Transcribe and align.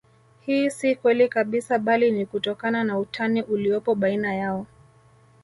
Hii 0.45 0.69
si 0.69 0.95
kweli 0.95 1.29
kabisa 1.29 1.79
bali 1.79 2.11
ni 2.11 2.25
kutokana 2.25 2.83
na 2.83 2.99
utani 2.99 3.41
uliopo 3.41 3.95
baina 3.95 4.35
yao 4.35 4.67